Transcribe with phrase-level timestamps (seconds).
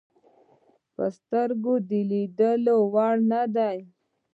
[0.95, 3.77] په سترګو د لیدلو وړ نه دي.